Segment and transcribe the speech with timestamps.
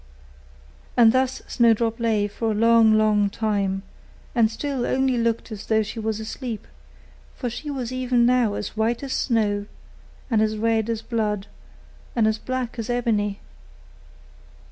[0.97, 3.83] And thus Snowdrop lay for a long, long time,
[4.33, 6.65] and still only looked as though she was asleep;
[7.35, 9.67] for she was even now as white as snow,
[10.31, 11.45] and as red as blood,
[12.15, 13.41] and as black as ebony.